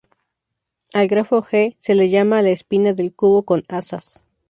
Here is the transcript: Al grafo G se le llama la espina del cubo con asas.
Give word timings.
Al 0.95 1.07
grafo 1.07 1.43
G 1.43 1.75
se 1.77 1.93
le 1.93 2.09
llama 2.09 2.41
la 2.41 2.49
espina 2.49 2.93
del 2.93 3.13
cubo 3.13 3.43
con 3.43 3.61
asas. 3.67 4.23